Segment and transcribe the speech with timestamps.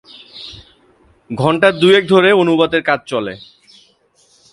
[1.29, 3.33] ঘণ্টা দু’য়েক ধরে অনুবাদের কাজ চলে।